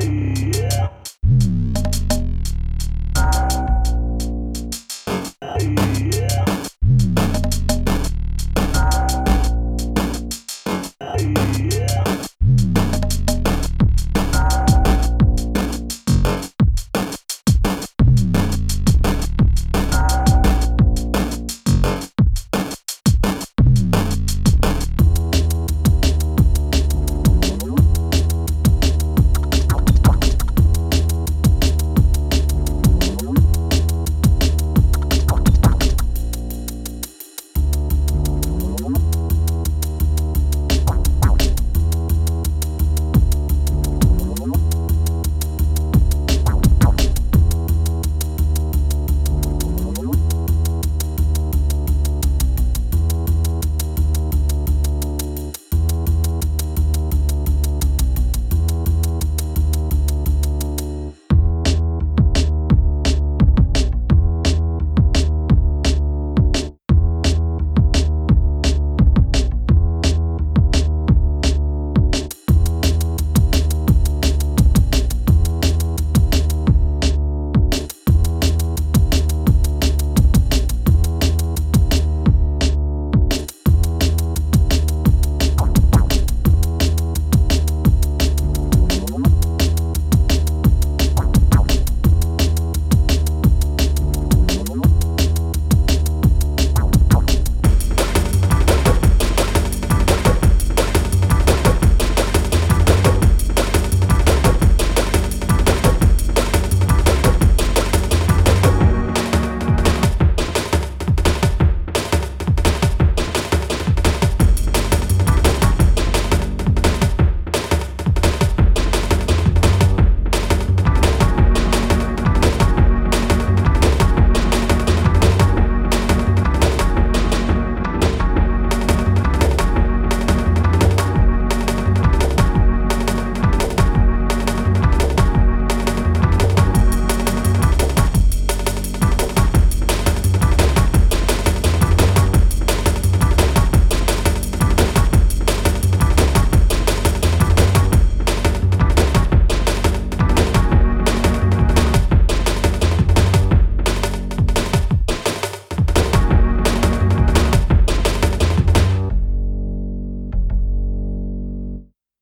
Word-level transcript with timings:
Bye. 0.00 0.57